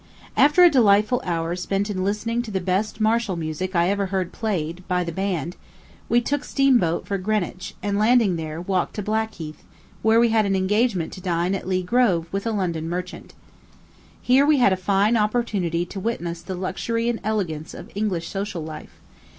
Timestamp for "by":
4.87-5.03